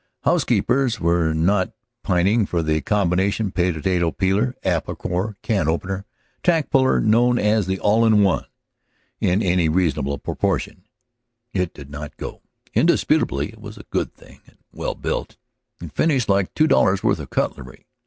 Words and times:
Housekeepers 0.23 0.99
were 0.99 1.31
not 1.31 1.73
pining 2.01 2.47
for 2.47 2.63
the 2.63 2.81
combination 2.81 3.51
potato 3.51 4.09
parer, 4.11 4.55
apple 4.63 4.95
corer, 4.95 5.35
can 5.43 5.67
opener, 5.67 6.05
tack 6.41 6.71
puller, 6.71 6.99
known 6.99 7.37
as 7.37 7.67
the 7.67 7.79
"All 7.79 8.03
in 8.03 8.23
One" 8.23 8.45
in 9.19 9.43
any 9.43 9.69
reasonable 9.69 10.17
proportion. 10.17 10.85
It 11.53 11.75
did 11.75 11.91
not 11.91 12.17
go. 12.17 12.41
Indisputably 12.73 13.49
it 13.49 13.61
was 13.61 13.77
a 13.77 13.83
good 13.91 14.11
thing, 14.15 14.41
and 14.47 14.57
well 14.73 14.95
built, 14.95 15.37
and 15.79 15.93
finished 15.93 16.27
like 16.27 16.55
two 16.55 16.65
dollars' 16.65 17.03
worth 17.03 17.19
of 17.19 17.29
cutlery. 17.29 17.85